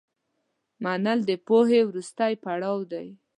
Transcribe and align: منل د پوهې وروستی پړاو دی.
منل 0.83 1.19
د 1.29 1.31
پوهې 1.47 1.81
وروستی 1.85 2.33
پړاو 2.43 2.77
دی. 2.91 3.07